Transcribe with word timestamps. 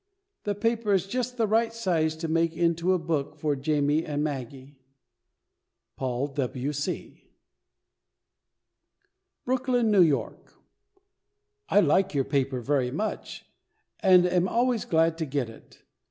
The 0.45 0.55
paper 0.55 0.93
is 0.95 1.05
just 1.05 1.37
the 1.37 1.45
right 1.45 1.71
size 1.71 2.15
to 2.15 2.27
make 2.27 2.57
into 2.57 2.91
a 2.93 2.97
book 2.97 3.35
for 3.35 3.55
Jamie 3.55 4.03
and 4.03 4.23
Maggie. 4.23 4.79
PAUL 5.95 6.25
W. 6.29 6.73
C. 6.73 7.29
BROOKLYN, 9.45 9.91
NEW 9.91 10.01
YORK. 10.01 10.53
I 11.69 11.81
like 11.81 12.15
your 12.15 12.23
paper 12.25 12.61
very 12.61 12.89
much, 12.89 13.45
and 13.99 14.25
am 14.25 14.47
always 14.47 14.85
glad 14.85 15.19
to 15.19 15.25
get 15.27 15.51
it. 15.51 15.83